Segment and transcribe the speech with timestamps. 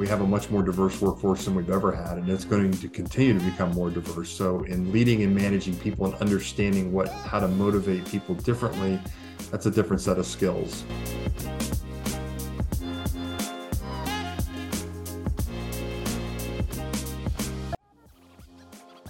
[0.00, 2.88] We have a much more diverse workforce than we've ever had, and it's going to
[2.88, 4.30] continue to become more diverse.
[4.30, 8.98] So, in leading and managing people and understanding what how to motivate people differently,
[9.50, 10.84] that's a different set of skills.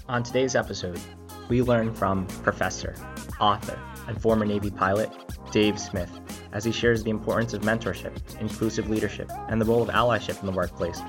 [0.09, 1.01] On today's episode,
[1.49, 2.97] we learn from professor,
[3.39, 5.09] author, and former Navy pilot
[5.53, 6.11] Dave Smith
[6.53, 10.47] as he shares the importance of mentorship, inclusive leadership, and the role of allyship in
[10.47, 11.01] the workplace.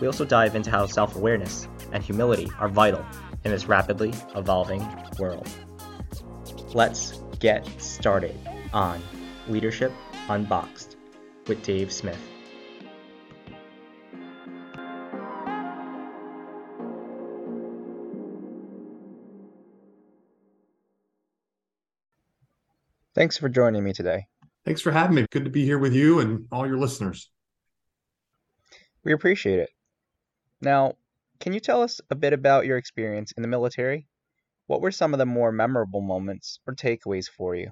[0.00, 3.04] We also dive into how self awareness and humility are vital
[3.44, 4.86] in this rapidly evolving
[5.18, 5.48] world.
[6.74, 8.36] Let's get started
[8.72, 9.02] on
[9.48, 9.92] Leadership
[10.28, 10.96] Unboxed
[11.46, 12.20] with Dave Smith.
[23.12, 24.28] Thanks for joining me today.
[24.64, 25.26] Thanks for having me.
[25.30, 27.30] Good to be here with you and all your listeners.
[29.04, 29.70] We appreciate it.
[30.60, 30.94] Now,
[31.38, 34.06] can you tell us a bit about your experience in the military?
[34.66, 37.70] What were some of the more memorable moments or takeaways for you?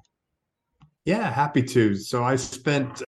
[1.05, 1.95] Yeah, happy to.
[1.95, 3.05] So I spent a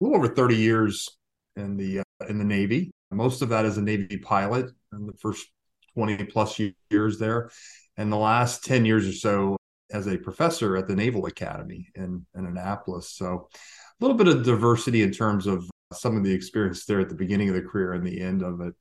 [0.00, 1.08] little over 30 years
[1.56, 2.90] in the uh, in the Navy.
[3.10, 5.46] Most of that as a Navy pilot in the first
[5.94, 6.60] 20 plus
[6.90, 7.50] years there.
[7.96, 9.56] And the last 10 years or so
[9.90, 13.10] as a professor at the Naval Academy in, in Annapolis.
[13.10, 17.08] So a little bit of diversity in terms of some of the experience there at
[17.08, 18.74] the beginning of the career and the end of it.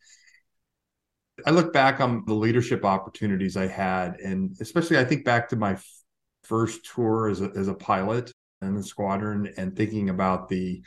[1.45, 5.55] I look back on the leadership opportunities I had, and especially I think back to
[5.55, 5.87] my f-
[6.43, 10.83] first tour as a, as a pilot in the squadron and thinking about the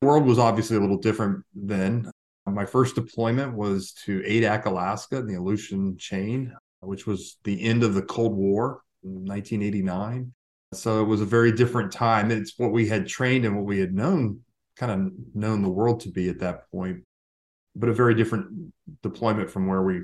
[0.00, 2.10] world was obviously a little different then.
[2.46, 7.82] My first deployment was to Adak, Alaska, in the Aleutian chain, which was the end
[7.82, 8.82] of the Cold War.
[9.02, 10.32] 1989.
[10.74, 12.30] So it was a very different time.
[12.30, 14.40] It's what we had trained and what we had known,
[14.76, 17.04] kind of known the world to be at that point,
[17.74, 18.72] but a very different
[19.02, 20.00] deployment from where we,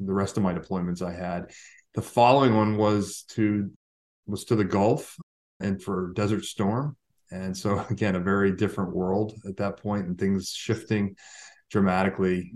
[0.00, 1.52] the rest of my deployments I had.
[1.94, 3.70] The following one was to
[4.26, 5.16] was to the Gulf
[5.60, 6.96] and for Desert Storm.
[7.30, 11.16] And so again, a very different world at that point and things shifting
[11.70, 12.52] dramatically.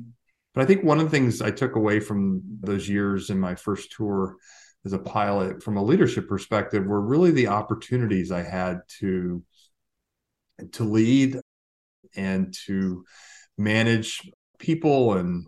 [0.55, 3.55] But I think one of the things I took away from those years in my
[3.55, 4.37] first tour
[4.85, 9.43] as a pilot from a leadership perspective were really the opportunities I had to
[10.73, 11.41] to lead
[12.15, 13.05] and to
[13.59, 15.47] manage people and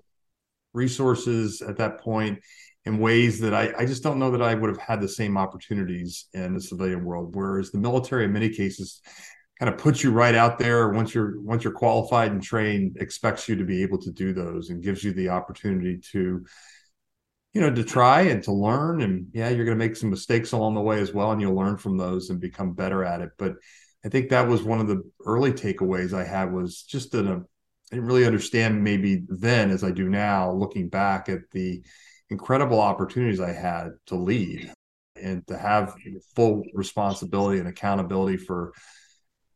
[0.72, 2.40] resources at that point
[2.84, 5.38] in ways that I, I just don't know that I would have had the same
[5.38, 7.34] opportunities in the civilian world.
[7.34, 9.00] Whereas the military, in many cases,
[9.58, 13.48] kind of puts you right out there once you're once you're qualified and trained, expects
[13.48, 16.44] you to be able to do those and gives you the opportunity to
[17.54, 19.00] you know, to try and to learn.
[19.00, 21.54] And yeah, you're going to make some mistakes along the way as well, and you'll
[21.54, 23.30] learn from those and become better at it.
[23.38, 23.54] But
[24.04, 27.38] I think that was one of the early takeaways I had was just that uh,
[27.92, 31.82] I didn't really understand maybe then as I do now, looking back at the
[32.28, 34.72] incredible opportunities I had to lead
[35.16, 35.94] and to have
[36.34, 38.72] full responsibility and accountability for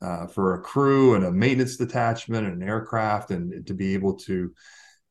[0.00, 4.14] uh, for a crew and a maintenance detachment and an aircraft, and to be able
[4.14, 4.54] to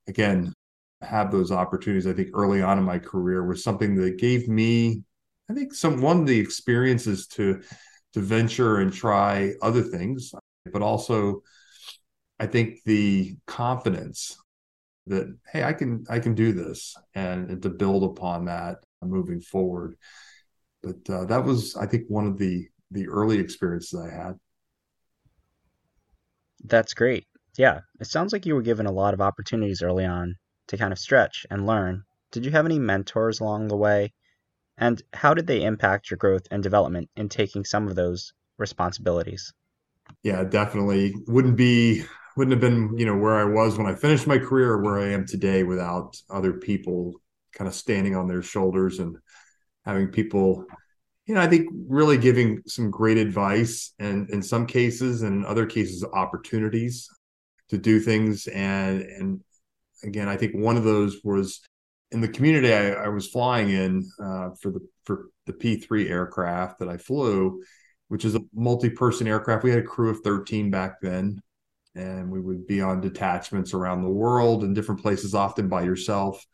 [0.08, 0.54] again
[1.02, 5.04] have those opportunities, I think early on in my career was something that gave me,
[5.50, 7.62] I think some one of the experiences to
[8.14, 10.34] to venture and try other things,
[10.72, 11.42] but also
[12.40, 14.38] I think the confidence
[15.08, 19.40] that hey, I can I can do this and, and to build upon that moving
[19.40, 19.96] forward.
[20.84, 24.36] But uh, that was I think one of the the early experiences I had.
[26.64, 27.26] That's great.
[27.58, 30.36] Yeah, it sounds like you were given a lot of opportunities early on
[30.68, 34.14] to kind of stretch and learn, did you have any mentors along the way?
[34.78, 39.54] And how did they impact your growth and development in taking some of those responsibilities?
[40.24, 41.16] Yeah, definitely.
[41.28, 42.04] Wouldn't be
[42.36, 45.00] wouldn't have been, you know, where I was when I finished my career or where
[45.00, 47.14] I am today without other people
[47.54, 49.18] kind of standing on their shoulders and
[49.86, 50.66] having people
[51.28, 55.46] you know, I think really giving some great advice and in some cases and in
[55.46, 57.10] other cases opportunities
[57.70, 59.42] to do things and and
[60.04, 61.62] again, I think one of those was
[62.12, 66.10] in the community I, I was flying in uh, for the for the P three
[66.10, 67.62] aircraft that I flew,
[68.08, 69.64] which is a multi-person aircraft.
[69.64, 71.42] We had a crew of thirteen back then,
[71.96, 76.46] and we would be on detachments around the world in different places, often by yourself.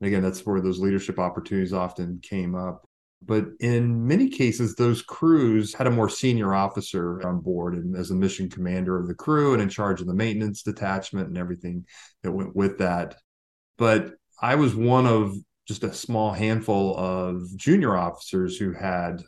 [0.00, 2.86] And again, that's where those leadership opportunities often came up.
[3.22, 8.10] But in many cases, those crews had a more senior officer on board and as
[8.10, 11.86] a mission commander of the crew and in charge of the maintenance detachment and everything
[12.22, 13.16] that went with that.
[13.78, 15.34] But I was one of
[15.66, 19.22] just a small handful of junior officers who had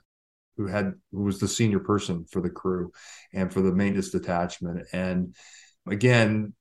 [0.56, 2.92] who had who was the senior person for the crew
[3.32, 4.86] and for the maintenance detachment.
[4.92, 5.34] And
[5.88, 6.52] again,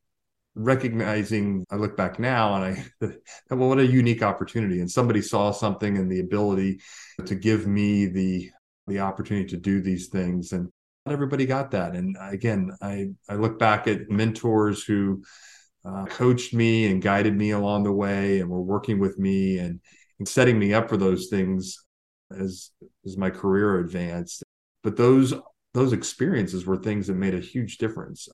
[0.57, 3.07] recognizing, I look back now and I,
[3.55, 4.81] well, what a unique opportunity.
[4.81, 6.81] And somebody saw something and the ability
[7.25, 8.51] to give me the
[8.87, 10.53] the opportunity to do these things.
[10.53, 10.69] And
[11.05, 11.95] not everybody got that.
[11.95, 15.23] And again, I I look back at mentors who
[15.85, 19.79] uh, coached me and guided me along the way and were working with me and,
[20.19, 21.77] and setting me up for those things
[22.37, 22.71] as
[23.05, 24.43] as my career advanced.
[24.83, 25.33] But those
[25.73, 28.27] those experiences were things that made a huge difference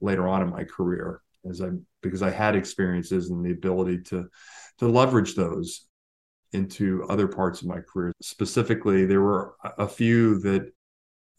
[0.00, 1.70] later on in my career as I
[2.02, 4.28] because I had experiences and the ability to
[4.78, 5.86] to leverage those
[6.52, 8.12] into other parts of my career.
[8.22, 10.72] Specifically, there were a few that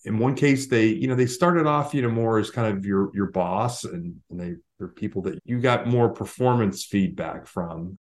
[0.06, 2.86] in one case they you know they started off you know more as kind of
[2.86, 7.98] your your boss and, and they they're people that you got more performance feedback from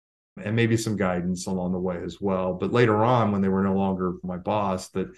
[0.43, 3.65] and maybe some guidance along the way as well but later on when they were
[3.65, 5.09] no longer my boss that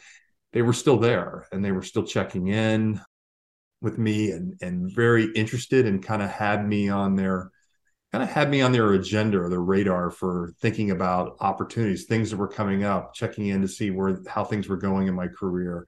[0.53, 2.99] they were still there and they were still checking in
[3.81, 7.51] with me and and very interested and kind of had me on their
[8.13, 12.31] kind of had me on their agenda or their radar for thinking about opportunities things
[12.31, 15.29] that were coming up checking in to see where how things were going in my
[15.29, 15.87] career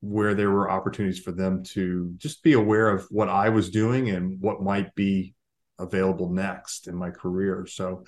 [0.00, 4.10] where there were opportunities for them to just be aware of what I was doing
[4.10, 5.34] and what might be
[5.78, 7.66] available next in my career.
[7.66, 8.04] So,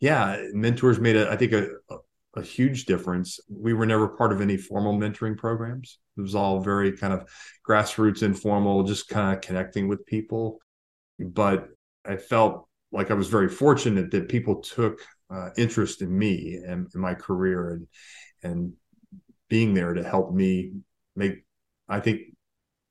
[0.00, 1.68] yeah, mentors made a, I think a,
[2.34, 3.40] a huge difference.
[3.48, 5.98] We were never part of any formal mentoring programs.
[6.16, 7.28] It was all very kind of
[7.68, 10.58] grassroots, informal, just kind of connecting with people.
[11.18, 11.68] But
[12.04, 15.00] I felt like I was very fortunate that people took
[15.30, 17.86] uh, interest in me and in my career and
[18.42, 18.72] and
[19.48, 20.72] being there to help me
[21.14, 21.44] make
[21.88, 22.20] I think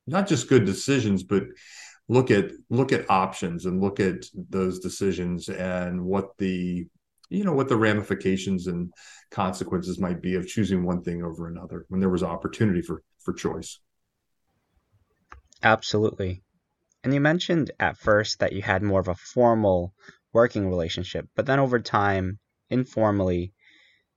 [0.07, 1.43] not just good decisions, but
[2.07, 6.87] look at look at options and look at those decisions and what the
[7.31, 8.91] you know what the ramifications and
[9.31, 13.33] consequences might be of choosing one thing over another when there was opportunity for for
[13.33, 13.79] choice.
[15.63, 16.43] Absolutely.
[17.03, 19.93] And you mentioned at first that you had more of a formal
[20.33, 22.39] working relationship but then over time
[22.69, 23.53] informally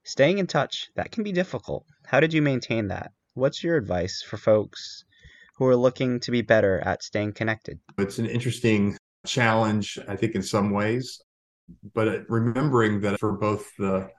[0.03, 1.85] staying in touch that can be difficult.
[2.05, 3.11] How did you maintain that?
[3.33, 5.03] What's your advice for folks
[5.55, 7.79] who are looking to be better at staying connected?
[7.97, 11.21] It's an interesting challenge, I think, in some ways,
[11.93, 14.09] but remembering that for both the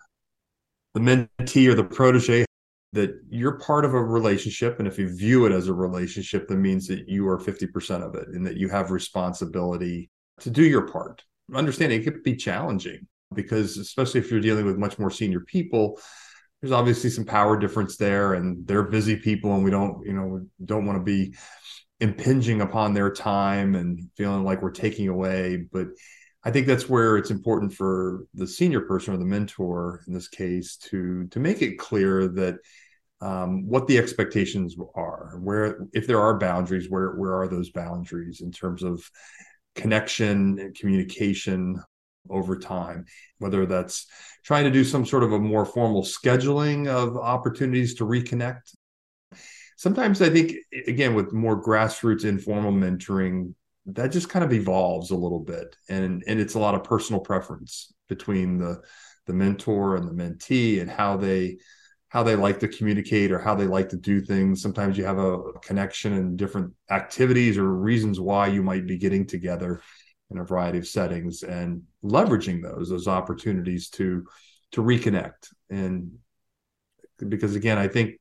[0.95, 2.47] the mentee or the protege,
[2.93, 6.57] that you're part of a relationship, and if you view it as a relationship, that
[6.57, 10.11] means that you are 50% of it, and that you have responsibility
[10.41, 11.23] to do your part.
[11.55, 15.99] Understanding it could be challenging because, especially if you're dealing with much more senior people,
[16.61, 20.41] there's obviously some power difference there and they're busy people and we don't you know
[20.65, 21.35] don't want to be
[22.01, 25.87] impinging upon their time and feeling like we're taking away but
[26.47, 30.29] i think that's where it's important for the senior person or the mentor in this
[30.29, 32.57] case to to make it clear that
[33.23, 38.41] um, what the expectations are where if there are boundaries where where are those boundaries
[38.41, 39.03] in terms of
[39.75, 41.83] connection and communication
[42.31, 43.05] over time,
[43.39, 44.07] whether that's
[44.45, 48.75] trying to do some sort of a more formal scheduling of opportunities to reconnect.
[49.77, 50.55] Sometimes I think,
[50.87, 53.55] again, with more grassroots informal mentoring,
[53.87, 55.77] that just kind of evolves a little bit.
[55.89, 58.83] And, and it's a lot of personal preference between the,
[59.27, 61.59] the mentor and the mentee and how they
[62.09, 64.63] how they like to communicate or how they like to do things.
[64.63, 69.27] Sometimes you have a connection and different activities or reasons why you might be getting
[69.27, 69.83] together
[70.31, 74.25] in a variety of settings and leveraging those those opportunities to
[74.73, 76.11] to reconnect and
[77.29, 78.19] because again i think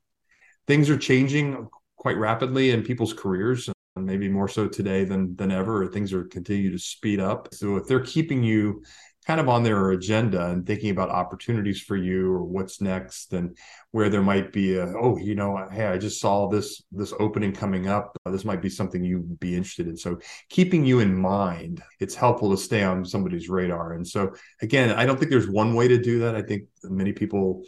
[0.67, 1.67] things are changing
[1.97, 6.71] quite rapidly in people's careers maybe more so today than than ever things are continue
[6.71, 7.53] to speed up.
[7.53, 8.83] So if they're keeping you
[9.25, 13.57] kind of on their agenda and thinking about opportunities for you or what's next and
[13.89, 17.51] where there might be a oh you know hey i just saw this this opening
[17.51, 18.15] coming up.
[18.25, 19.97] This might be something you'd be interested in.
[19.97, 23.93] So keeping you in mind it's helpful to stay on somebody's radar.
[23.93, 26.35] And so again i don't think there's one way to do that.
[26.35, 27.63] I think many people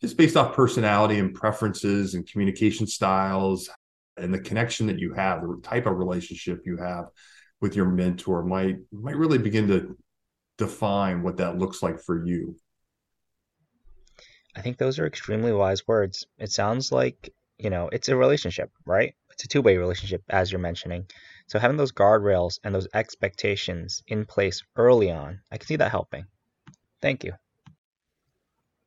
[0.00, 3.68] just based off personality and preferences and communication styles
[4.18, 7.06] and the connection that you have the type of relationship you have
[7.60, 9.96] with your mentor might might really begin to
[10.58, 12.56] define what that looks like for you.
[14.56, 16.26] I think those are extremely wise words.
[16.38, 19.14] It sounds like, you know, it's a relationship, right?
[19.30, 21.06] It's a two way relationship, as you're mentioning.
[21.46, 25.92] So having those guardrails and those expectations in place early on, I can see that
[25.92, 26.26] helping.
[27.00, 27.32] Thank you.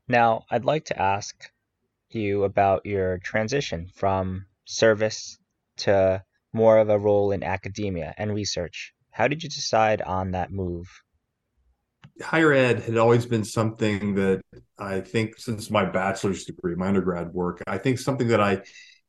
[0.08, 1.50] Now, I'd like to ask
[2.10, 5.38] you about your transition from service
[5.78, 6.24] to
[6.54, 8.94] more of a role in academia and research.
[9.12, 10.88] How did you decide on that move?
[12.22, 14.42] higher ed had always been something that
[14.78, 18.62] I think since my bachelor's degree, my undergrad work, I think something that I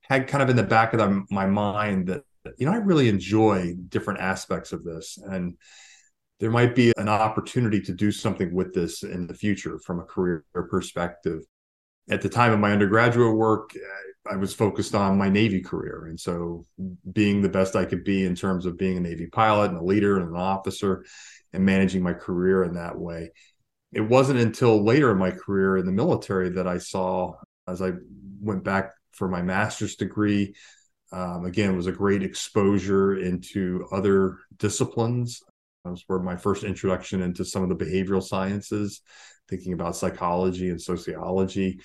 [0.02, 2.22] had kind of in the back of the, my mind that
[2.58, 5.56] you know I really enjoy different aspects of this, and
[6.40, 10.04] there might be an opportunity to do something with this in the future from a
[10.04, 11.42] career perspective.
[12.10, 13.70] At the time of my undergraduate work,
[14.30, 16.06] I was focused on my Navy career.
[16.08, 16.64] And so
[17.12, 19.84] being the best I could be in terms of being a Navy pilot and a
[19.84, 21.04] leader and an officer
[21.52, 23.30] and managing my career in that way.
[23.92, 27.34] It wasn't until later in my career in the military that I saw,
[27.68, 27.92] as I
[28.40, 30.54] went back for my master's degree,
[31.12, 35.42] um, again, was a great exposure into other disciplines
[35.84, 39.02] that was where my first introduction into some of the behavioral sciences,
[39.48, 41.80] thinking about psychology and sociology,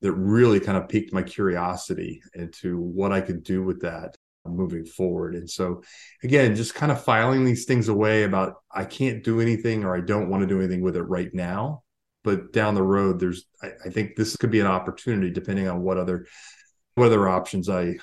[0.00, 4.84] that really kind of piqued my curiosity into what I could do with that moving
[4.84, 5.34] forward.
[5.34, 5.82] And so,
[6.22, 10.00] again, just kind of filing these things away about I can't do anything or I
[10.00, 11.82] don't want to do anything with it right now.
[12.24, 15.82] But down the road, there's I, I think this could be an opportunity depending on
[15.82, 16.26] what other
[16.94, 17.94] what other options I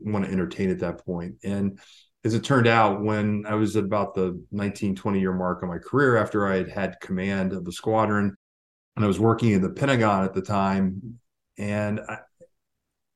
[0.00, 1.36] want to entertain at that point.
[1.42, 1.78] And
[2.24, 5.68] as it turned out, when I was at about the 19, 20 year mark of
[5.68, 8.36] my career after I had had command of the squadron,
[8.94, 11.18] and I was working in the Pentagon at the time,
[11.58, 12.18] and I,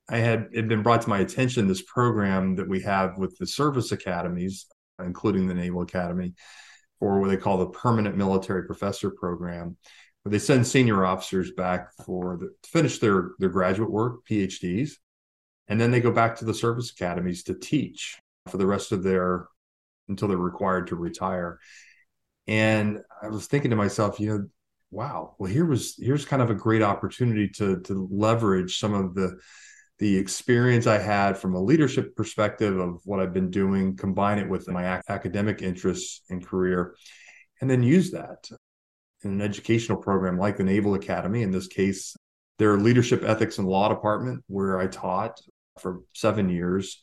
[0.09, 3.47] I had it been brought to my attention this program that we have with the
[3.47, 4.66] service academies,
[5.02, 6.35] including the Naval Academy,
[6.99, 9.76] for what they call the Permanent Military Professor Program,
[10.23, 14.93] where they send senior officers back for the, to finish their their graduate work, PhDs,
[15.69, 19.02] and then they go back to the service academies to teach for the rest of
[19.02, 19.49] their
[20.09, 21.59] until they're required to retire.
[22.47, 24.47] And I was thinking to myself, you know,
[24.90, 29.14] wow, well here was here's kind of a great opportunity to to leverage some of
[29.14, 29.38] the
[29.99, 34.49] the experience I had from a leadership perspective of what I've been doing, combine it
[34.49, 36.95] with my academic interests and career,
[37.61, 38.49] and then use that
[39.23, 41.43] in an educational program like the Naval Academy.
[41.43, 42.14] In this case,
[42.59, 45.40] their leadership ethics and law department, where I taught
[45.81, 47.00] for seven years,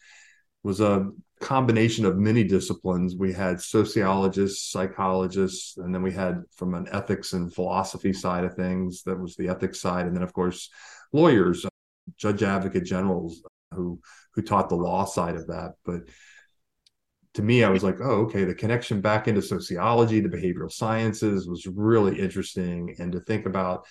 [0.63, 1.09] was a
[1.43, 3.15] combination of many disciplines.
[3.15, 8.55] We had sociologists, psychologists, and then we had from an ethics and philosophy side of
[8.55, 10.05] things, that was the ethics side.
[10.07, 10.69] And then, of course,
[11.11, 11.65] lawyers,
[12.17, 13.99] judge advocate generals who
[14.33, 15.73] who taught the law side of that.
[15.85, 16.01] But
[17.35, 21.47] to me, I was like, oh, okay, the connection back into sociology, the behavioral sciences
[21.47, 22.95] was really interesting.
[22.99, 23.85] And to think about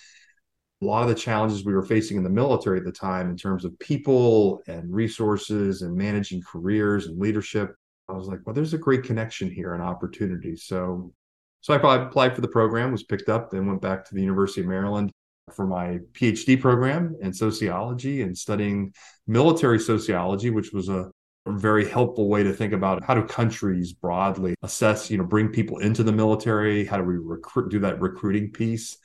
[0.83, 3.37] a lot of the challenges we were facing in the military at the time in
[3.37, 7.75] terms of people and resources and managing careers and leadership.
[8.09, 10.55] I was like, well, there's a great connection here and opportunity.
[10.55, 11.13] So,
[11.61, 14.61] so I applied for the program, was picked up, then went back to the University
[14.61, 15.11] of Maryland
[15.53, 18.93] for my PhD program in sociology and studying
[19.27, 21.09] military sociology, which was a
[21.47, 25.79] very helpful way to think about how do countries broadly assess, you know, bring people
[25.79, 26.85] into the military?
[26.85, 28.97] How do we recruit, do that recruiting piece?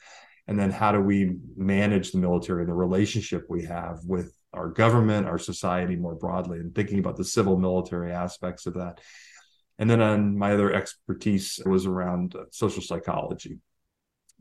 [0.49, 4.67] And then how do we manage the military and the relationship we have with our
[4.67, 8.99] government our society more broadly and thinking about the civil military aspects of that?
[9.77, 13.59] And then on my other expertise was around uh, social psychology.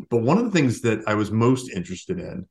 [0.09, 2.47] But one of the things that i was most interested in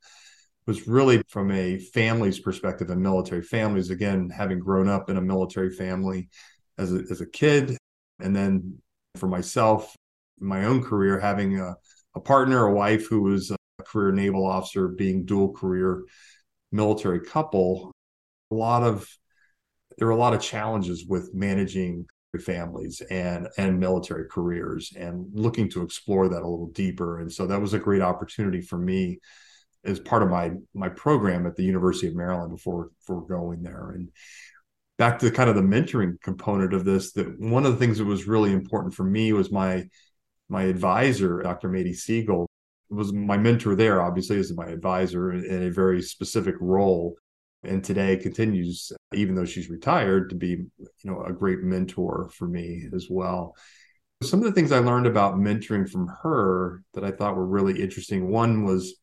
[0.68, 5.22] was really from a family's perspective and military families again having grown up in a
[5.22, 6.30] military family
[6.78, 7.76] as a, as a kid
[8.20, 8.78] and then
[9.16, 9.96] for myself
[10.40, 11.74] my own career having a
[12.18, 16.04] a partner, a wife who was a career naval officer, being dual career
[16.72, 17.92] military couple,
[18.52, 19.08] a lot of
[19.98, 22.06] there were a lot of challenges with managing
[22.42, 27.20] families and and military careers and looking to explore that a little deeper.
[27.20, 29.20] And so that was a great opportunity for me
[29.86, 33.92] as part of my my program at the University of Maryland before before going there.
[33.92, 34.10] And
[34.98, 38.06] back to kind of the mentoring component of this that one of the things that
[38.06, 39.86] was really important for me was my
[40.50, 41.70] my advisor, Dr.
[41.70, 42.46] Mady Segal,
[42.90, 47.16] was my mentor there, obviously, as my advisor in a very specific role.
[47.64, 50.70] And today continues, even though she's retired, to be, you
[51.04, 53.56] know, a great mentor for me as well.
[54.24, 57.82] Some of the things I learned about mentoring from her that I thought were really
[57.82, 58.30] interesting.
[58.30, 58.96] One was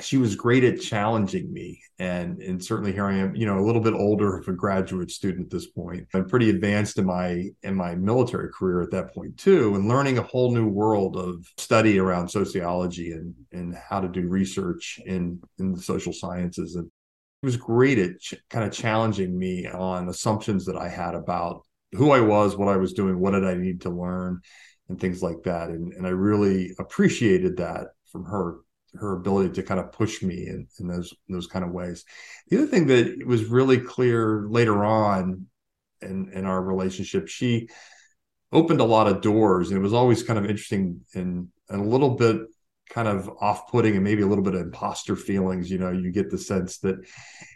[0.00, 1.80] she was great at challenging me.
[1.98, 5.12] And and certainly here i am you know a little bit older of a graduate
[5.12, 9.14] student at this point i'm pretty advanced in my in my military career at that
[9.14, 14.00] point too and learning a whole new world of study around sociology and and how
[14.00, 16.74] to do research in in the social sciences.
[16.74, 21.14] And it was great at ch- kind of challenging me on assumptions that i had
[21.14, 24.40] about who i was what i was doing what did i need to learn
[24.88, 25.68] and things like that.
[25.70, 28.56] And and i really appreciated that from her
[28.98, 32.04] her ability to kind of push me in, in those in those kind of ways.
[32.48, 35.46] The other thing that was really clear later on
[36.02, 37.68] in in our relationship, she
[38.52, 41.84] opened a lot of doors, and it was always kind of interesting and, and a
[41.84, 42.42] little bit
[42.90, 45.70] kind of off-putting and maybe a little bit of imposter feelings.
[45.70, 46.96] You know, you get the sense that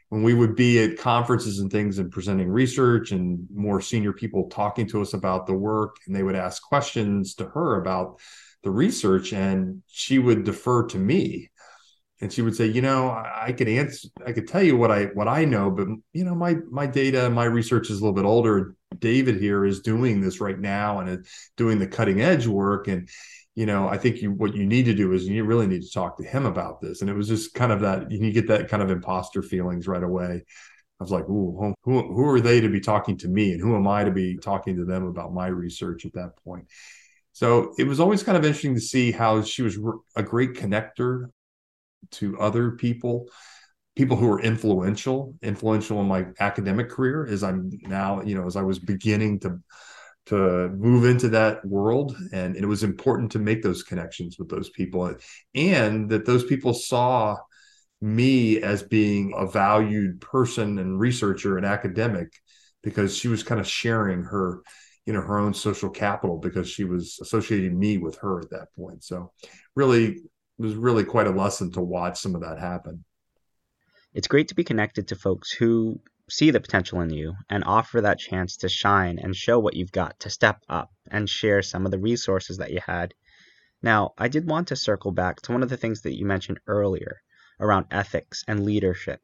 [0.08, 4.48] when we would be at conferences and things and presenting research and more senior people
[4.48, 8.20] talking to us about the work and they would ask questions to her about
[8.62, 11.50] the research and she would defer to me.
[12.20, 14.90] And she would say you know I, I could answer i could tell you what
[14.90, 18.14] i what i know but you know my my data my research is a little
[18.14, 18.74] bit older.
[18.98, 21.24] David here is doing this right now and
[21.56, 22.88] doing the cutting edge work.
[22.88, 23.08] And
[23.54, 25.92] you know i think you what you need to do is you really need to
[25.92, 27.02] talk to him about this.
[27.02, 30.02] And it was just kind of that you get that kind of imposter feelings right
[30.02, 30.44] away.
[31.00, 33.52] I was like, Ooh, who, who are they to be talking to me?
[33.52, 36.66] And who am I to be talking to them about my research at that point?
[37.38, 39.78] So it was always kind of interesting to see how she was
[40.16, 41.26] a great connector
[42.10, 43.28] to other people,
[43.94, 48.56] people who were influential, influential in my academic career as I'm now, you know, as
[48.56, 49.60] I was beginning to
[50.26, 52.16] to move into that world.
[52.32, 55.14] And, and it was important to make those connections with those people
[55.54, 57.36] and that those people saw
[58.00, 62.32] me as being a valued person and researcher and academic
[62.82, 64.60] because she was kind of sharing her
[65.08, 68.68] you know her own social capital because she was associating me with her at that
[68.76, 69.32] point so
[69.74, 70.20] really
[70.58, 73.04] it was really quite a lesson to watch some of that happen.
[74.12, 78.00] It's great to be connected to folks who see the potential in you and offer
[78.00, 81.84] that chance to shine and show what you've got to step up and share some
[81.84, 83.14] of the resources that you had.
[83.82, 86.58] Now, I did want to circle back to one of the things that you mentioned
[86.66, 87.20] earlier
[87.60, 89.20] around ethics and leadership.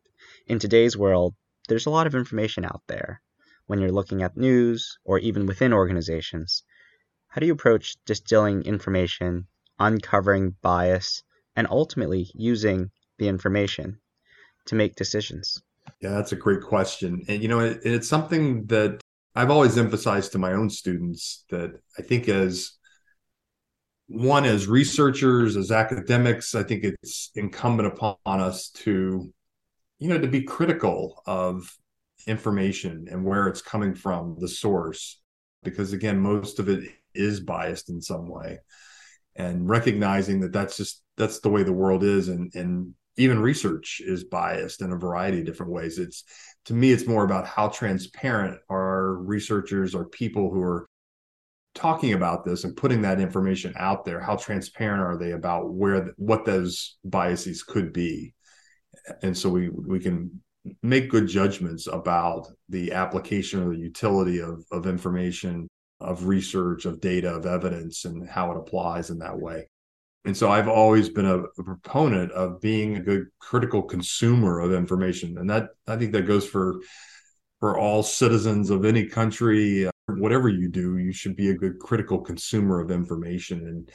[0.46, 1.34] In today's world,
[1.68, 3.20] there's a lot of information out there
[3.66, 6.62] when you're looking at news or even within organizations.
[7.28, 9.46] How do you approach distilling information
[9.78, 11.22] uncovering bias,
[11.56, 13.98] and ultimately using the information
[14.66, 15.62] to make decisions?
[16.00, 17.22] Yeah, that's a great question.
[17.28, 19.00] And, you know, it, it's something that
[19.34, 22.72] I've always emphasized to my own students that I think as
[24.06, 29.32] one, as researchers, as academics, I think it's incumbent upon us to,
[29.98, 31.76] you know, to be critical of
[32.26, 35.20] information and where it's coming from, the source,
[35.62, 38.58] because again, most of it is biased in some way.
[39.36, 44.00] And recognizing that that's just that's the way the world is and and even research
[44.04, 45.98] is biased in a variety of different ways.
[45.98, 46.24] It's
[46.66, 50.88] to me it's more about how transparent are researchers or people who are
[51.74, 54.20] talking about this and putting that information out there.
[54.20, 58.34] How transparent are they about where what those biases could be?
[59.22, 60.42] And so we we can
[60.82, 65.68] make good judgments about the application or the utility of, of information
[66.00, 69.68] of research, of data, of evidence, and how it applies in that way.
[70.24, 74.72] And so I've always been a, a, proponent of being a good critical consumer of
[74.72, 76.80] information, and that I think that goes for
[77.60, 79.88] for all citizens of any country.
[80.06, 83.90] Whatever you do, you should be a good critical consumer of information, and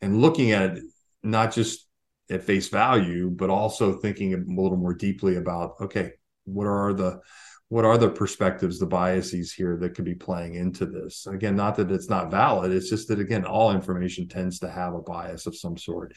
[0.00, 0.84] and looking at it
[1.24, 1.88] not just
[2.32, 6.12] at face value, but also thinking a little more deeply about okay,
[6.44, 7.20] what are the
[7.68, 11.26] what are the perspectives, the biases here that could be playing into this?
[11.26, 14.94] Again, not that it's not valid, it's just that again, all information tends to have
[14.94, 16.12] a bias of some sort.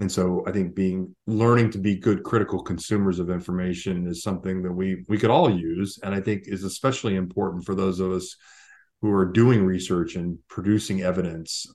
[0.00, 4.62] And so I think being learning to be good critical consumers of information is something
[4.62, 5.98] that we we could all use.
[6.02, 8.36] And I think is especially important for those of us
[9.02, 11.66] who are doing research and producing evidence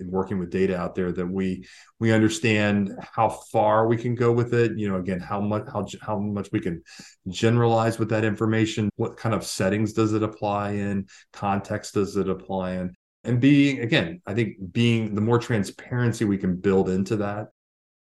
[0.00, 1.66] in working with data out there that we
[1.98, 4.78] we understand how far we can go with it.
[4.78, 6.82] You know again how much how how much we can
[7.28, 12.28] generalize with that information what kind of settings does it apply in context does it
[12.28, 12.94] apply in.
[13.24, 17.48] And being again i think being the more transparency we can build into that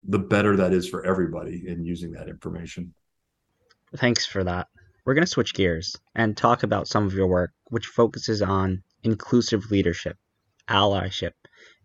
[0.08, 2.94] the better that is for everybody in using that information.
[3.98, 4.68] Thanks for that.
[5.04, 8.84] We're going to switch gears and talk about some of your work which focuses on
[9.04, 10.18] inclusive leadership
[10.68, 11.32] allyship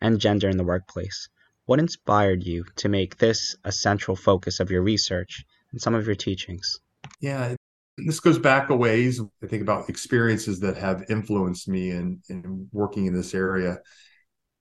[0.01, 1.29] and gender in the workplace.
[1.67, 6.07] What inspired you to make this a central focus of your research and some of
[6.07, 6.81] your teachings?
[7.21, 7.55] Yeah,
[7.97, 9.21] this goes back a ways.
[9.43, 13.79] I think about experiences that have influenced me in, in working in this area.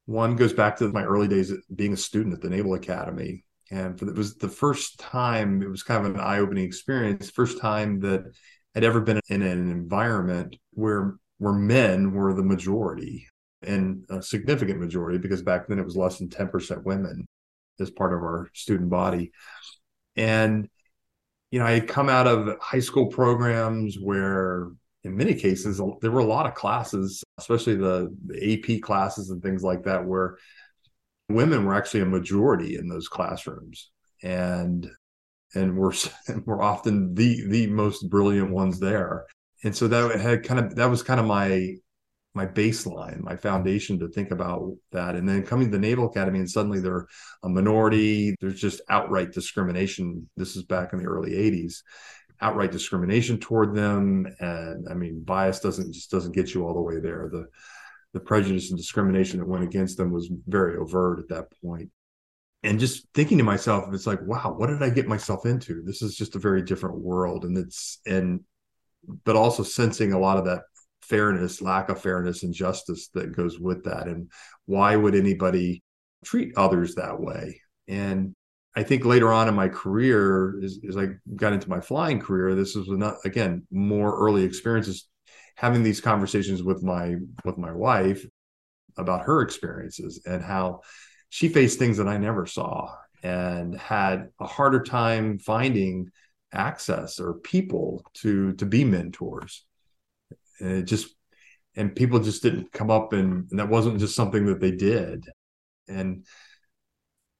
[0.06, 3.44] One goes back to my early days being a student at the Naval Academy.
[3.72, 7.60] And it was the first time, it was kind of an eye opening experience, first
[7.60, 8.24] time that
[8.76, 13.28] I'd ever been in an environment where where men were the majority
[13.62, 17.26] and a significant majority because back then it was less than 10% women
[17.80, 19.32] as part of our student body.
[20.16, 20.68] And
[21.52, 24.68] you know i had come out of high school programs where
[25.04, 29.42] in many cases there were a lot of classes especially the, the ap classes and
[29.42, 30.38] things like that where
[31.30, 33.92] women were actually a majority in those classrooms.
[34.22, 34.90] And
[35.56, 35.94] and we're
[36.46, 39.26] we're often the the most brilliant ones there.
[39.64, 41.76] And so that had kind of that was kind of my
[42.40, 44.62] my baseline, my foundation to think about
[44.98, 45.16] that.
[45.18, 47.08] And then coming to the Naval Academy and suddenly they're
[47.44, 50.30] a minority, there's just outright discrimination.
[50.42, 51.74] This is back in the early 80s.
[52.42, 54.26] outright discrimination toward them.
[54.40, 57.30] And I mean, bias doesn't just doesn't get you all the way there.
[57.32, 57.48] The
[58.14, 61.90] the prejudice and discrimination that went against them was very overt at that point.
[62.64, 65.82] And just thinking to myself, it's like, wow, what did I get myself into?
[65.84, 67.46] This is just a very different world.
[67.46, 68.42] And it's and
[69.24, 70.64] but also sensing a lot of that
[71.10, 74.08] fairness, lack of fairness and justice that goes with that.
[74.08, 74.32] And
[74.66, 75.84] why would anybody
[76.24, 77.60] treat others that way?
[77.88, 78.36] And
[78.76, 82.56] I think later on in my career, as, as I got into my flying career,
[82.56, 85.08] this was not again more early experiences,
[85.56, 88.26] having these conversations with my with my wife
[88.98, 90.82] about her experiences and how
[91.30, 96.10] she faced things that I never saw and had a harder time finding
[96.54, 99.66] access or people to to be mentors
[100.60, 101.16] and it just
[101.76, 105.26] and people just didn't come up and, and that wasn't just something that they did.
[105.88, 106.26] And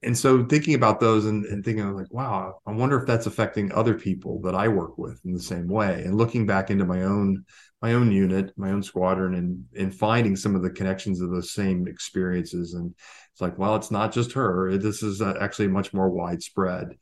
[0.02, 3.70] and so thinking about those and, and thinking like wow i wonder if that's affecting
[3.74, 6.04] other people that i work with in the same way.
[6.04, 7.44] And looking back into my own
[7.82, 11.54] my own unit my own squadron and and finding some of the connections of those
[11.54, 12.74] same experiences.
[12.74, 12.94] And
[13.32, 14.78] it's like well it's not just her.
[14.78, 16.96] This is uh, actually much more widespread.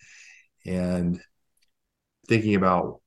[0.66, 1.22] And
[2.28, 3.02] thinking about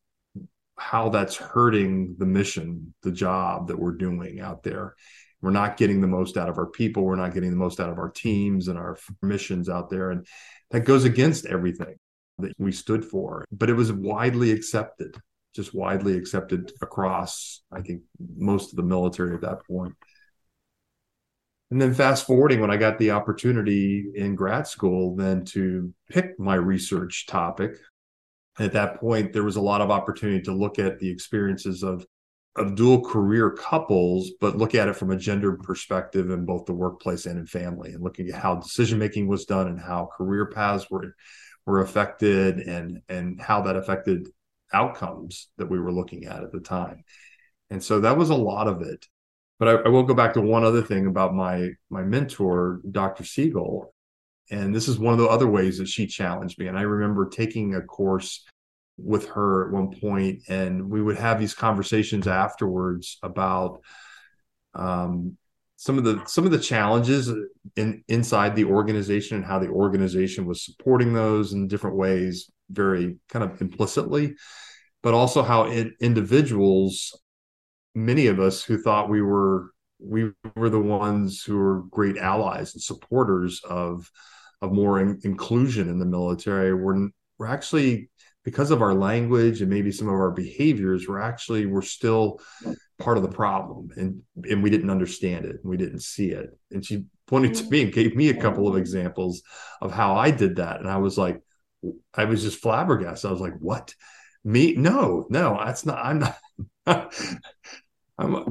[0.80, 4.94] how that's hurting the mission, the job that we're doing out there.
[5.42, 7.04] We're not getting the most out of our people.
[7.04, 10.10] We're not getting the most out of our teams and our missions out there.
[10.10, 10.26] And
[10.70, 11.96] that goes against everything
[12.38, 13.44] that we stood for.
[13.52, 15.18] But it was widely accepted,
[15.54, 18.00] just widely accepted across, I think,
[18.38, 19.94] most of the military at that point.
[21.70, 26.40] And then fast forwarding when I got the opportunity in grad school, then to pick
[26.40, 27.72] my research topic,
[28.62, 32.04] at that point there was a lot of opportunity to look at the experiences of
[32.56, 36.72] of dual career couples but look at it from a gender perspective in both the
[36.72, 40.46] workplace and in family and looking at how decision making was done and how career
[40.46, 41.14] paths were
[41.66, 44.28] were affected and and how that affected
[44.72, 47.04] outcomes that we were looking at at the time.
[47.70, 49.06] And so that was a lot of it.
[49.58, 53.22] But I, I will go back to one other thing about my my mentor dr
[53.22, 53.86] Segal
[54.50, 56.66] and this is one of the other ways that she challenged me.
[56.66, 58.44] And I remember taking a course
[58.98, 63.80] with her at one point, and we would have these conversations afterwards about
[64.74, 65.36] um,
[65.76, 67.32] some of the some of the challenges
[67.76, 73.16] in inside the organization and how the organization was supporting those in different ways, very
[73.28, 74.34] kind of implicitly,
[75.02, 77.18] but also how in, individuals,
[77.94, 82.74] many of us who thought we were we were the ones who were great allies
[82.74, 84.10] and supporters of
[84.62, 86.74] of more in, inclusion in the military.
[86.74, 88.10] We're we're actually
[88.44, 92.40] because of our language and maybe some of our behaviors we're actually we're still
[92.98, 93.90] part of the problem.
[93.96, 95.56] And and we didn't understand it.
[95.64, 96.50] We didn't see it.
[96.70, 99.42] And she pointed to me and gave me a couple of examples
[99.80, 100.80] of how i did that.
[100.80, 101.40] And i was like
[102.14, 103.28] i was just flabbergasted.
[103.28, 103.94] I was like what?
[104.44, 104.74] Me?
[104.74, 106.38] No no that's not i'm not
[108.18, 108.46] i'm a,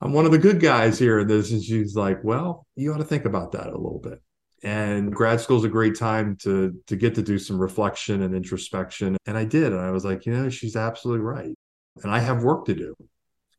[0.00, 1.20] i'm one of the good guys here.
[1.20, 4.20] And this and she's like well you ought to think about that a little bit
[4.62, 8.34] and grad school is a great time to to get to do some reflection and
[8.34, 9.16] introspection.
[9.26, 11.54] And i did and i was like you know she's absolutely right.
[12.02, 12.94] And i have work to do.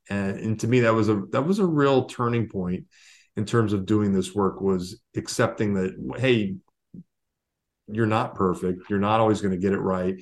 [0.10, 2.86] And, and to me that was a that was a real turning point
[3.36, 6.56] in terms of doing this work was accepting that hey
[7.94, 8.90] you're not perfect.
[8.90, 10.16] You're not always going to get it right.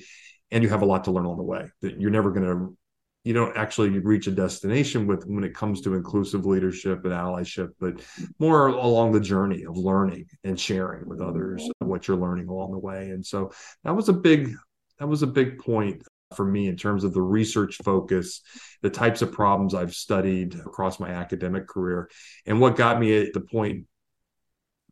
[0.50, 2.76] And you have a lot to learn on the way that you're never going to
[3.24, 7.68] you don't actually reach a destination with when it comes to inclusive leadership and allyship,
[7.78, 8.00] but
[8.38, 12.78] more along the journey of learning and sharing with others what you're learning along the
[12.78, 13.10] way.
[13.10, 13.52] And so
[13.84, 14.54] that was a big
[14.98, 16.02] that was a big point
[16.34, 18.42] for me in terms of the research focus,
[18.82, 22.08] the types of problems I've studied across my academic career,
[22.46, 23.86] and what got me at the point,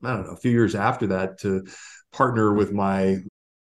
[0.03, 1.65] I don't know, a few years after that to
[2.13, 3.19] partner with my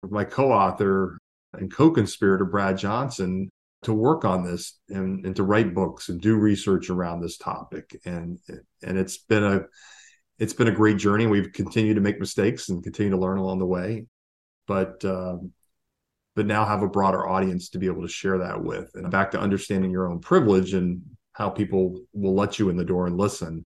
[0.02, 1.18] with my co-author
[1.52, 3.50] and co-conspirator Brad Johnson
[3.82, 7.98] to work on this and, and to write books and do research around this topic.
[8.04, 8.38] And
[8.82, 9.60] and it's been a
[10.38, 11.26] it's been a great journey.
[11.26, 14.06] We've continued to make mistakes and continue to learn along the way.
[14.66, 15.52] But um,
[16.34, 18.90] but now have a broader audience to be able to share that with.
[18.94, 22.84] And back to understanding your own privilege and how people will let you in the
[22.84, 23.64] door and listen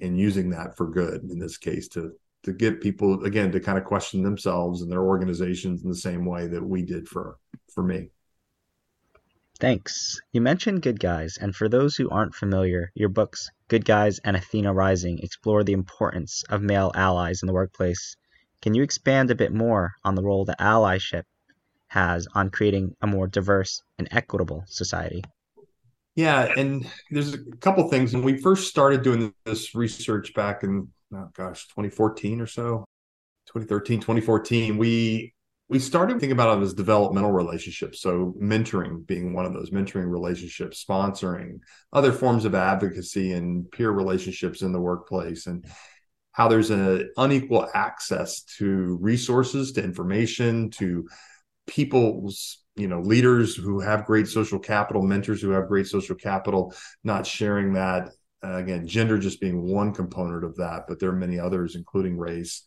[0.00, 2.12] and using that for good in this case to
[2.44, 6.24] to get people again to kind of question themselves and their organizations in the same
[6.24, 7.36] way that we did for
[7.74, 8.08] for me
[9.62, 10.20] Thanks.
[10.32, 14.36] You mentioned Good Guys, and for those who aren't familiar, your books, Good Guys and
[14.36, 18.16] Athena Rising, explore the importance of male allies in the workplace.
[18.60, 21.22] Can you expand a bit more on the role that allyship
[21.86, 25.22] has on creating a more diverse and equitable society?
[26.16, 28.14] Yeah, and there's a couple things.
[28.14, 32.84] When we first started doing this research back in, oh gosh, 2014 or so,
[33.46, 35.31] 2013, 2014, we
[35.72, 38.02] we started thinking about it as developmental relationships.
[38.02, 41.60] So mentoring being one of those mentoring relationships, sponsoring,
[41.94, 45.64] other forms of advocacy and peer relationships in the workplace, and
[46.32, 51.08] how there's an unequal access to resources, to information, to
[51.66, 56.74] people's you know leaders who have great social capital mentors who have great social capital
[57.04, 58.08] not sharing that
[58.44, 62.16] uh, again gender just being one component of that but there are many others including
[62.16, 62.62] race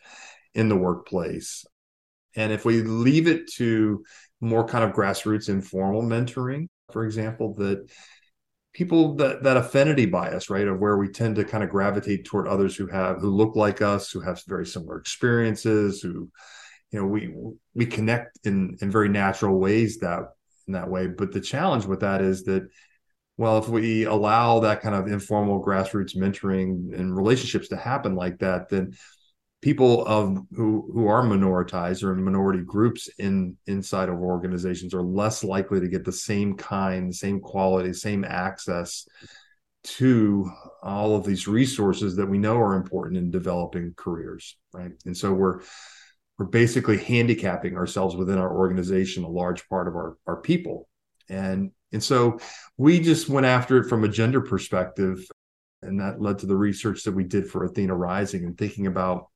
[0.54, 1.65] in the workplace
[2.36, 4.04] and if we leave it to
[4.41, 7.89] more kind of grassroots informal mentoring, for example, that
[8.74, 12.48] people that that affinity bias, right, of where we tend to kind of gravitate toward
[12.48, 16.30] others who have who look like us, who have very similar experiences, who
[16.91, 17.34] you know we
[17.74, 20.24] we connect in in very natural ways that
[20.67, 21.08] in that way.
[21.08, 22.67] But the challenge with that is that
[23.38, 28.39] well, if we allow that kind of informal grassroots mentoring and relationships to happen like
[28.39, 28.93] that, then
[29.62, 35.02] people of who who are minoritized or in minority groups in inside of organizations are
[35.02, 39.08] less likely to get the same kind, same quality, same access
[39.84, 40.50] to
[40.82, 44.91] all of these resources that we know are important in developing careers, right?
[45.06, 45.62] And so we're
[46.38, 50.89] we're basically handicapping ourselves within our organization, a large part of our our people.
[51.30, 52.39] And and so
[52.78, 55.26] we just went after it from a gender perspective
[55.86, 59.28] and that led to the research that we did for Athena Rising and thinking about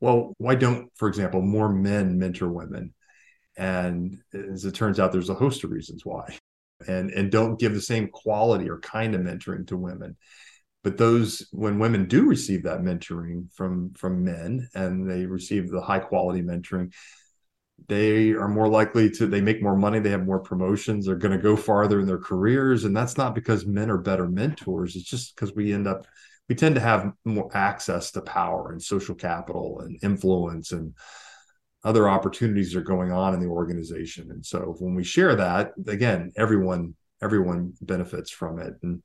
[0.00, 2.94] well, why don't, for example, more men mentor women?
[3.56, 6.36] And as it turns out, there's a host of reasons why,
[6.86, 10.16] and and don't give the same quality or kind of mentoring to women.
[10.84, 15.80] But those, when women do receive that mentoring from from men, and they receive the
[15.80, 16.92] high quality mentoring,
[17.88, 21.36] they are more likely to they make more money they have more promotions they're going
[21.36, 25.08] to go farther in their careers and that's not because men are better mentors it's
[25.08, 26.06] just because we end up
[26.48, 30.94] we tend to have more access to power and social capital and influence and
[31.84, 34.30] other opportunities are going on in the organization.
[34.30, 38.74] And so when we share that again everyone everyone benefits from it.
[38.82, 39.02] And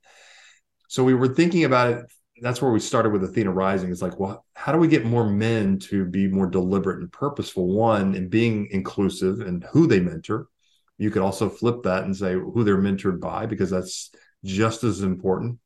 [0.88, 2.12] so we were thinking about it.
[2.40, 3.90] That's where we started with athena rising.
[3.90, 7.68] Is like well how do we get more men to be more deliberate and purposeful?
[7.68, 10.48] One in being inclusive and who they mentor.
[10.98, 14.10] You could also flip that and say who they're mentored by because that's
[14.44, 15.58] just as important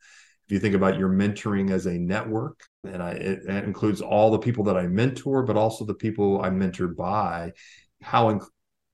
[0.46, 4.30] if you think about your mentoring as a network, and I, it, it includes all
[4.30, 7.52] the people that I mentor, but also the people I'm mentored by,
[8.00, 8.40] how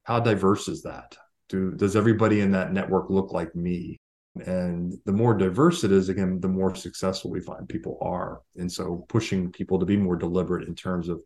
[0.04, 1.16] how diverse is that?
[1.48, 3.98] Do does everybody in that network look like me?
[4.46, 8.40] And the more diverse it is, again, the more successful we find people are.
[8.56, 11.20] And so pushing people to be more deliberate in terms of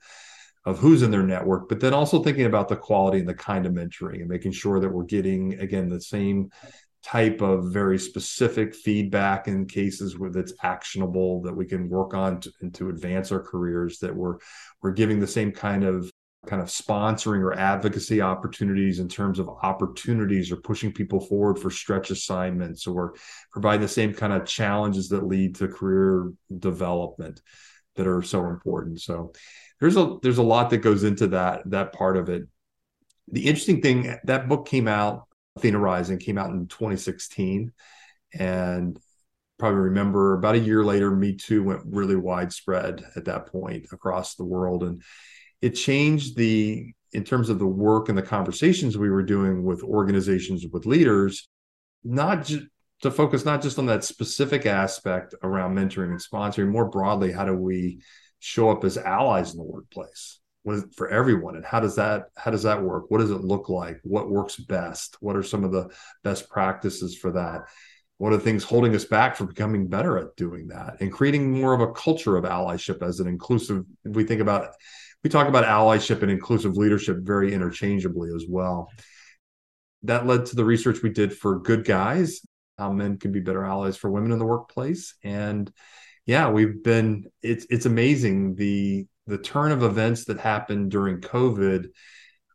[0.64, 3.64] of who's in their network, but then also thinking about the quality and the kind
[3.64, 6.50] of mentoring and making sure that we're getting again the same
[7.06, 12.40] type of very specific feedback in cases where that's actionable that we can work on
[12.40, 14.38] to, and to advance our careers that we're
[14.82, 16.10] we're giving the same kind of
[16.48, 21.70] kind of sponsoring or advocacy opportunities in terms of opportunities or pushing people forward for
[21.70, 23.14] stretch assignments or
[23.52, 27.40] providing the same kind of challenges that lead to career development
[27.94, 29.00] that are so important.
[29.00, 29.32] So
[29.78, 32.42] there's a there's a lot that goes into that that part of it.
[33.30, 37.72] The interesting thing that book came out Athena Rising came out in 2016.
[38.34, 38.98] And
[39.58, 44.34] probably remember about a year later, Me Too went really widespread at that point across
[44.34, 44.82] the world.
[44.82, 45.02] And
[45.62, 49.82] it changed the, in terms of the work and the conversations we were doing with
[49.82, 51.48] organizations, with leaders,
[52.04, 52.66] not just
[53.02, 57.44] to focus not just on that specific aspect around mentoring and sponsoring, more broadly, how
[57.44, 58.00] do we
[58.38, 60.40] show up as allies in the workplace?
[60.94, 63.04] For everyone and how does that how does that work?
[63.08, 64.00] What does it look like?
[64.02, 65.16] What works best?
[65.20, 65.88] What are some of the
[66.24, 67.62] best practices for that?
[68.18, 71.52] What are the things holding us back from becoming better at doing that and creating
[71.52, 74.70] more of a culture of allyship as an inclusive we think about
[75.22, 78.90] we talk about allyship and inclusive leadership very interchangeably as well.
[80.02, 82.40] That led to the research we did for good guys
[82.78, 85.14] how men can be better allies for women in the workplace.
[85.22, 85.72] And
[86.26, 91.88] yeah we've been it's it's amazing the the turn of events that happened during COVID,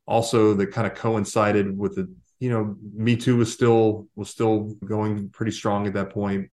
[0.05, 4.75] also that kind of coincided with the you know Me Too was still was still
[4.85, 6.49] going pretty strong at that point.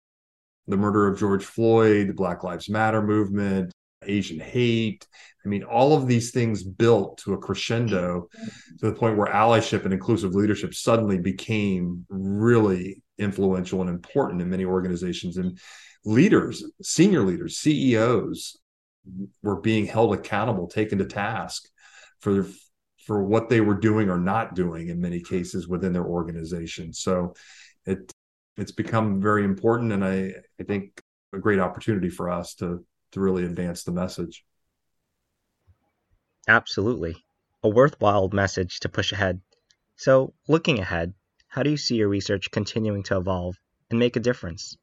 [0.69, 3.73] The murder of George Floyd, the Black Lives Matter movement,
[4.05, 5.07] Asian hate.
[5.45, 8.29] I mean, all of these things built to a crescendo
[8.79, 14.49] to the point where allyship and inclusive leadership suddenly became really influential and important in
[14.49, 15.37] many organizations.
[15.37, 15.59] And
[16.05, 18.59] leaders, senior leaders, CEOs,
[19.43, 21.69] were being held accountable, taken to task
[22.21, 22.47] for
[23.07, 26.93] for what they were doing or not doing in many cases within their organization.
[26.93, 27.35] So
[27.85, 28.13] it
[28.57, 31.01] it's become very important, and I I think
[31.33, 34.45] a great opportunity for us to to really advance the message.
[36.49, 37.17] Absolutely.
[37.63, 39.41] A worthwhile message to push ahead.
[39.97, 41.15] So, looking ahead,
[41.47, 43.57] how do you see your research continuing to evolve
[43.91, 44.77] and make a difference?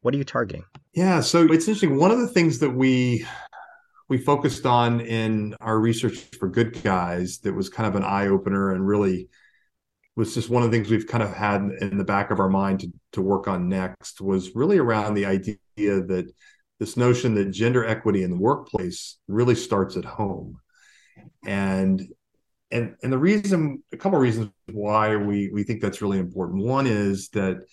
[0.00, 0.64] What are you targeting?
[0.92, 1.96] Yeah, so it's interesting.
[1.96, 3.24] One of the things that we
[4.14, 8.28] we focused on in our research for good guys that was kind of an eye
[8.28, 9.28] opener and really
[10.14, 12.48] was just one of the things we've kind of had in the back of our
[12.48, 16.30] mind to, to work on next was really around the idea that
[16.78, 20.60] this notion that gender equity in the workplace really starts at home.
[21.44, 22.00] And
[22.70, 26.62] and and the reason a couple of reasons why we we think that's really important.
[26.62, 27.64] One is that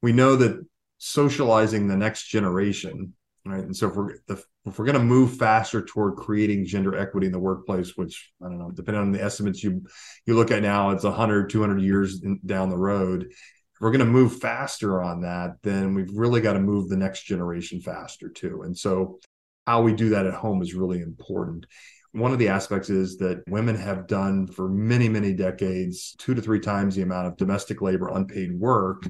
[0.00, 0.58] we know that
[0.96, 3.12] socializing the next generation
[3.44, 3.64] right?
[3.64, 7.26] And so if we're the, if we're going to move faster toward creating gender equity
[7.26, 9.82] in the workplace which i don't know depending on the estimates you
[10.26, 13.24] you look at now it's 100 200 years in, down the road.
[13.24, 16.96] If we're going to move faster on that then we've really got to move the
[16.96, 18.62] next generation faster too.
[18.62, 19.18] And so
[19.66, 21.66] how we do that at home is really important.
[22.12, 26.42] One of the aspects is that women have done for many many decades two to
[26.42, 29.04] three times the amount of domestic labor unpaid work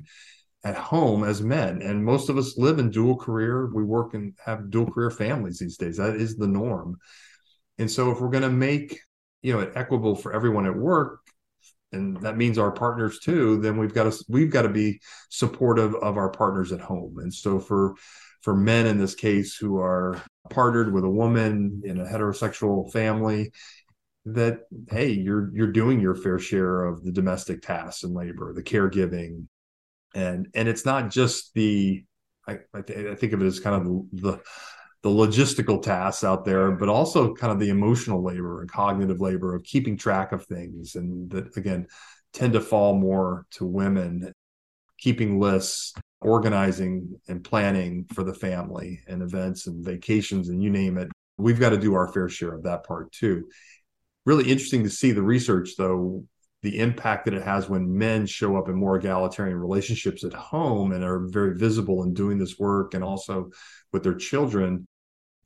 [0.64, 1.82] at home as men.
[1.82, 3.70] And most of us live in dual career.
[3.72, 5.96] We work and have dual career families these days.
[5.96, 6.98] That is the norm.
[7.78, 9.00] And so if we're going to make
[9.42, 11.20] you know it equitable for everyone at work
[11.90, 15.94] and that means our partners too then we've got to we've got to be supportive
[15.96, 17.18] of our partners at home.
[17.18, 17.94] And so for
[18.40, 20.20] for men in this case who are
[20.50, 23.52] partnered with a woman in a heterosexual family
[24.24, 28.62] that hey you're you're doing your fair share of the domestic tasks and labor the
[28.62, 29.46] caregiving
[30.14, 32.04] and and it's not just the
[32.46, 34.40] I, I, th- I think of it as kind of the
[35.02, 39.54] the logistical tasks out there, but also kind of the emotional labor and cognitive labor
[39.54, 41.86] of keeping track of things, and that again
[42.32, 44.32] tend to fall more to women,
[44.98, 50.96] keeping lists, organizing and planning for the family and events and vacations and you name
[50.96, 51.08] it.
[51.36, 53.48] We've got to do our fair share of that part too.
[54.24, 56.24] Really interesting to see the research though
[56.62, 60.92] the impact that it has when men show up in more egalitarian relationships at home
[60.92, 63.50] and are very visible in doing this work and also
[63.92, 64.86] with their children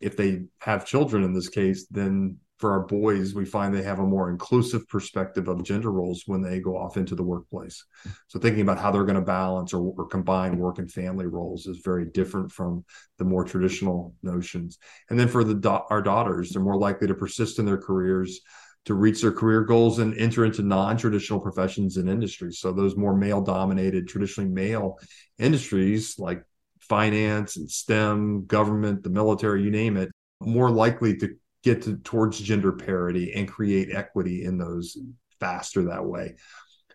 [0.00, 3.98] if they have children in this case then for our boys we find they have
[3.98, 7.84] a more inclusive perspective of gender roles when they go off into the workplace.
[8.28, 11.66] So thinking about how they're going to balance or, or combine work and family roles
[11.66, 12.84] is very different from
[13.18, 14.78] the more traditional notions.
[15.10, 18.40] And then for the our daughters they're more likely to persist in their careers
[18.86, 22.58] to reach their career goals and enter into non-traditional professions and industries.
[22.60, 24.98] So those more male-dominated, traditionally male
[25.38, 26.42] industries like
[26.80, 32.40] finance and STEM, government, the military, you name it, more likely to get to, towards
[32.40, 34.96] gender parity and create equity in those
[35.40, 36.36] faster that way.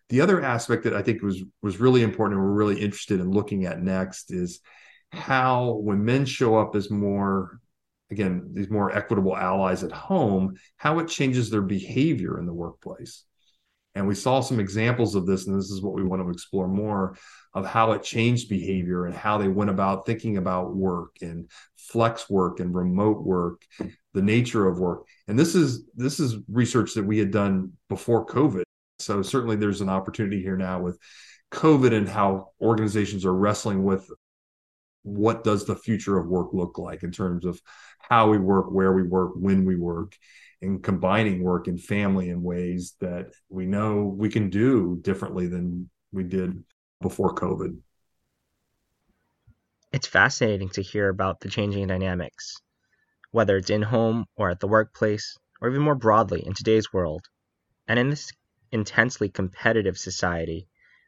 [0.09, 3.31] The other aspect that I think was was really important and we're really interested in
[3.31, 4.59] looking at next is
[5.11, 7.60] how when men show up as more
[8.11, 13.23] again these more equitable allies at home how it changes their behavior in the workplace.
[13.93, 16.67] And we saw some examples of this and this is what we want to explore
[16.67, 17.17] more
[17.53, 22.29] of how it changed behavior and how they went about thinking about work and flex
[22.29, 23.63] work and remote work
[24.13, 25.07] the nature of work.
[25.27, 28.63] And this is this is research that we had done before covid.
[28.99, 30.97] So certainly there's an opportunity here now with
[31.51, 34.09] covid and how organizations are wrestling with
[35.03, 37.59] what does the future of work look like in terms of
[37.99, 40.15] how we work, where we work, when we work,
[40.61, 45.89] and combining work and family in ways that we know we can do differently than
[46.11, 46.63] we did
[47.01, 47.77] before COVID.
[49.91, 52.57] It's fascinating to hear about the changing dynamics,
[53.31, 57.25] whether it's in home or at the workplace, or even more broadly in today's world.
[57.87, 58.31] And in this
[58.71, 60.67] intensely competitive society,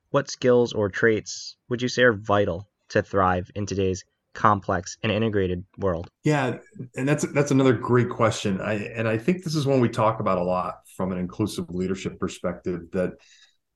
[0.10, 4.04] what skills or traits would you say are vital to thrive in today's
[4.34, 6.10] complex and integrated world?
[6.24, 6.58] Yeah,
[6.96, 8.62] and that's that's another great question.
[8.62, 11.70] I and I think this is one we talk about a lot from an inclusive
[11.70, 13.14] leadership perspective that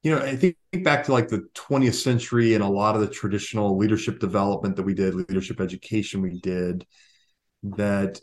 [0.04, 3.10] you know, I think back to like the 20th century and a lot of the
[3.10, 6.86] traditional leadership development that we did, leadership education we did,
[7.64, 8.20] that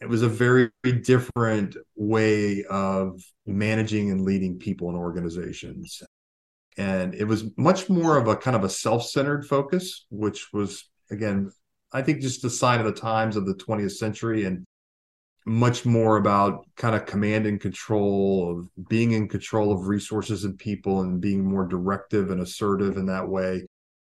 [0.00, 0.70] it was a very
[1.02, 6.02] different way of managing and leading people in organizations
[6.76, 11.50] and it was much more of a kind of a self-centered focus which was again
[11.92, 14.64] i think just a sign of the times of the 20th century and
[15.46, 20.58] much more about kind of command and control of being in control of resources and
[20.58, 23.64] people and being more directive and assertive in that way.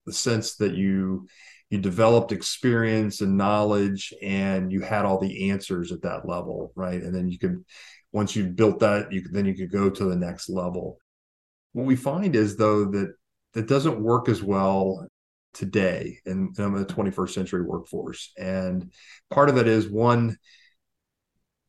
[0.07, 1.27] The sense that you
[1.69, 7.03] you developed experience and knowledge and you had all the answers at that level right?
[7.03, 7.65] And then you could
[8.13, 10.99] once you built that you could then you could go to the next level
[11.73, 13.15] what we find is though that
[13.55, 15.07] that doesn't work as well
[15.55, 18.93] today in, in the 21st century workforce and
[19.31, 20.37] part of it is one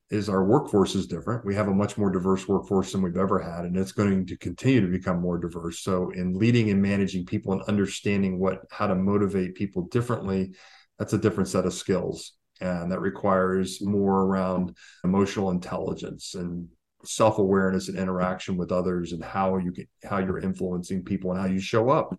[0.10, 1.46] is our workforce is different.
[1.46, 4.38] We have a much more diverse workforce than we've ever had, and it's going to
[4.38, 5.80] continue to become more diverse.
[5.80, 10.56] So, in leading and managing people and understanding what how to motivate people differently,
[10.98, 16.70] that's a different set of skills, and that requires more around emotional intelligence and
[17.08, 21.48] self-awareness and interaction with others and how you get how you're influencing people and how
[21.48, 22.18] you show up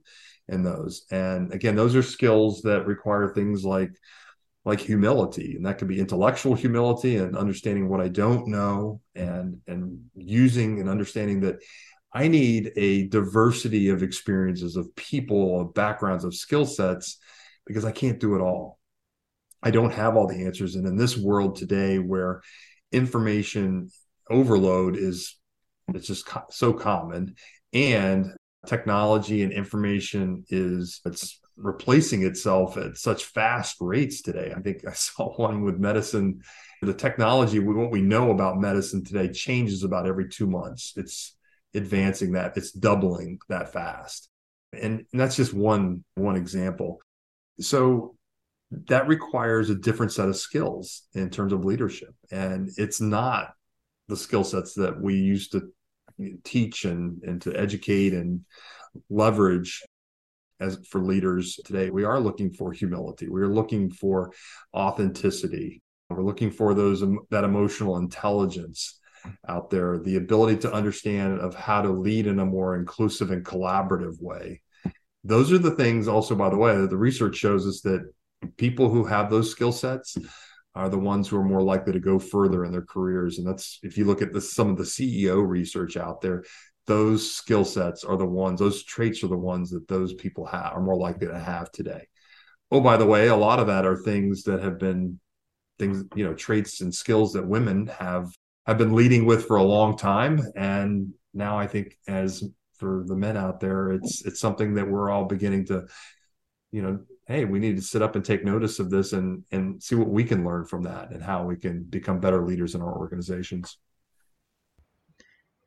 [0.48, 1.04] in those.
[1.10, 3.92] And again those are skills that require things like
[4.64, 5.54] like humility.
[5.56, 10.80] And that could be intellectual humility and understanding what i don't know and and using
[10.80, 11.56] and understanding that
[12.12, 17.18] i need a diversity of experiences of people of backgrounds of skill sets
[17.66, 18.78] because i can't do it all.
[19.62, 20.76] I don't have all the answers.
[20.76, 22.42] And in this world today where
[22.92, 23.90] information
[24.30, 25.36] overload is
[25.94, 27.34] it's just co- so common.
[27.72, 28.32] And
[28.66, 34.52] technology and information is it's replacing itself at such fast rates today.
[34.56, 36.40] I think i saw one with medicine.
[36.82, 40.92] The technology what we know about medicine today changes about every two months.
[40.96, 41.36] It's
[41.74, 44.28] advancing that it's doubling that fast.
[44.72, 47.00] And, and that's just one one example.
[47.60, 48.16] So
[48.70, 52.14] that requires a different set of skills in terms of leadership.
[52.30, 53.52] And it's not
[54.08, 55.70] the skill sets that we used to
[56.44, 58.40] teach and and to educate and
[59.08, 59.82] leverage
[60.60, 63.28] as for leaders today we are looking for humility.
[63.28, 64.32] We're looking for
[64.74, 65.82] authenticity.
[66.10, 68.98] We're looking for those that emotional intelligence
[69.48, 73.44] out there the ability to understand of how to lead in a more inclusive and
[73.44, 74.62] collaborative way.
[75.24, 78.10] Those are the things also by the way that the research shows us that
[78.56, 80.16] people who have those skill sets
[80.74, 83.38] are the ones who are more likely to go further in their careers.
[83.38, 86.44] And that's if you look at the, some of the CEO research out there,
[86.86, 90.72] those skill sets are the ones, those traits are the ones that those people have
[90.72, 92.06] are more likely to have today.
[92.70, 95.20] Oh, by the way, a lot of that are things that have been
[95.78, 98.30] things, you know, traits and skills that women have
[98.66, 100.40] have been leading with for a long time.
[100.54, 102.44] And now I think as
[102.78, 105.86] for the men out there, it's it's something that we're all beginning to,
[106.70, 109.80] you know, hey we need to sit up and take notice of this and and
[109.80, 112.82] see what we can learn from that and how we can become better leaders in
[112.82, 113.78] our organizations.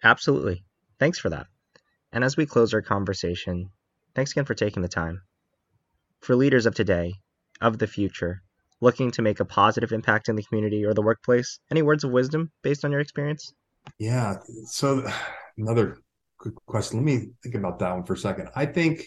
[0.03, 0.63] Absolutely.
[0.99, 1.45] Thanks for that.
[2.11, 3.69] And as we close our conversation
[4.15, 5.21] thanks again for taking the time.
[6.19, 7.13] For leaders of today
[7.61, 8.41] of the future
[8.81, 12.11] looking to make a positive impact in the community or the workplace any words of
[12.11, 13.53] wisdom based on your experience?
[13.99, 14.37] Yeah.
[14.65, 15.07] So
[15.57, 15.99] another
[16.39, 16.97] good question.
[16.97, 18.49] Let me think about that one for a second.
[18.55, 19.05] I think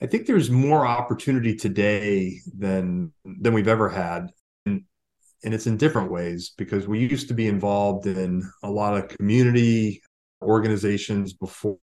[0.00, 4.28] I think there's more opportunity today than than we've ever had.
[4.66, 4.84] And,
[5.42, 9.08] and it's in different ways because we used to be involved in a lot of
[9.08, 10.02] community
[10.42, 11.78] organizations before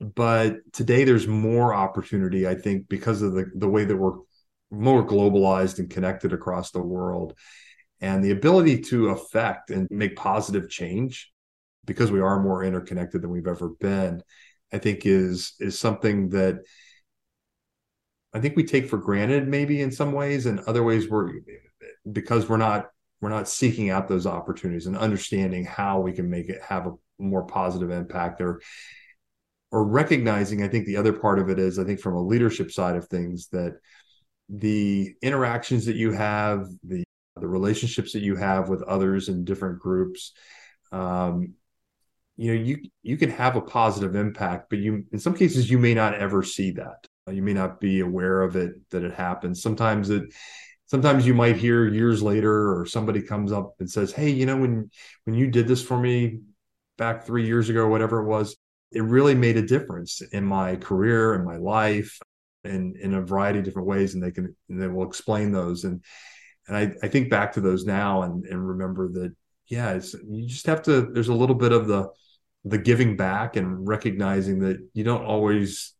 [0.00, 4.18] but today there's more opportunity i think because of the the way that we're
[4.70, 7.32] more globalized and connected across the world
[8.00, 11.32] and the ability to affect and make positive change
[11.84, 14.20] because we are more interconnected than we've ever been
[14.72, 16.56] i think is is something that
[18.36, 21.30] I think we take for granted maybe in some ways, and other ways we're
[22.10, 26.48] because we're not we're not seeking out those opportunities and understanding how we can make
[26.48, 28.60] it have a more positive impact or
[29.72, 32.70] or recognizing i think the other part of it is i think from a leadership
[32.70, 33.78] side of things that
[34.48, 37.04] the interactions that you have the
[37.36, 40.32] the relationships that you have with others in different groups
[40.92, 41.54] um,
[42.36, 45.78] you know you you can have a positive impact but you in some cases you
[45.78, 49.14] may not ever see that Uh, you may not be aware of it that it
[49.14, 49.62] happens.
[49.62, 50.32] Sometimes it
[50.86, 54.56] sometimes you might hear years later or somebody comes up and says hey you know
[54.56, 54.88] when
[55.24, 56.38] when you did this for me
[56.96, 58.56] back three years ago whatever it was
[58.92, 62.18] it really made a difference in my career and my life
[62.64, 65.84] and in a variety of different ways and they can and they will explain those.
[65.84, 66.02] And
[66.68, 69.34] and I, I think back to those now and and remember that
[69.68, 72.08] yeah it's you just have to there's a little bit of the
[72.64, 75.92] the giving back and recognizing that you don't always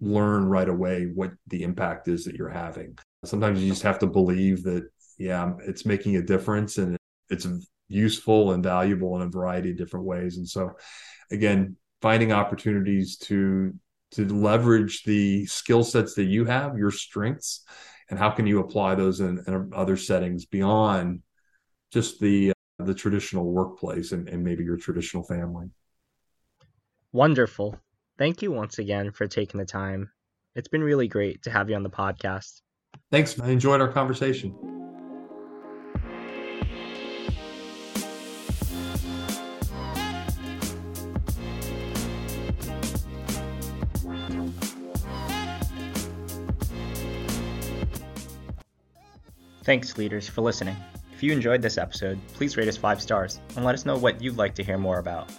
[0.00, 2.98] learn right away what the impact is that you're having.
[3.24, 4.88] Sometimes you just have to believe that,
[5.18, 6.96] yeah, it's making a difference and
[7.28, 7.46] it's
[7.88, 10.38] useful and valuable in a variety of different ways.
[10.38, 10.72] And so,
[11.30, 13.74] again, finding opportunities to
[14.12, 17.64] to leverage the skill sets that you have, your strengths,
[18.08, 21.22] and how can you apply those in, in other settings beyond
[21.92, 25.66] just the the traditional workplace and, and maybe your traditional family.
[27.12, 27.78] Wonderful.
[28.20, 30.10] Thank you once again for taking the time.
[30.54, 32.60] It's been really great to have you on the podcast.
[33.10, 33.40] Thanks.
[33.40, 34.54] I enjoyed our conversation.
[49.64, 50.76] Thanks, leaders, for listening.
[51.14, 54.20] If you enjoyed this episode, please rate us 5 stars and let us know what
[54.20, 55.32] you'd like to hear more about.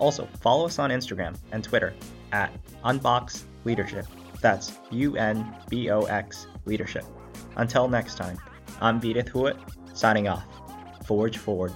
[0.00, 1.94] Also, follow us on Instagram and Twitter
[2.32, 2.52] at
[2.84, 4.06] Unbox Leadership.
[4.40, 7.04] That's U N B O X Leadership.
[7.56, 8.38] Until next time,
[8.80, 9.58] I'm Vidith Huot,
[9.94, 10.44] signing off.
[11.06, 11.72] Forge Forward.